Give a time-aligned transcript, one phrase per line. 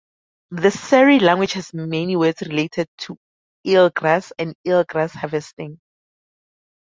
[0.49, 3.19] The Seri language has many words related to
[3.63, 5.77] eelgrass and eelgrass-harvesting.